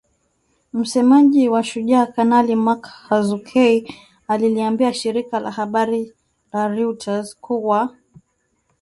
Msemaji 0.73 1.49
wa 1.49 1.63
Shujaa 1.63 2.05
Kanali 2.05 2.55
Mak 2.55 2.85
Hazukay 2.87 3.85
aliliambia 4.27 4.93
shirika 4.93 5.39
la 5.39 5.51
habari 5.51 6.13
la 6.53 6.67
reuters 6.67 7.37
kuwa 7.41 7.95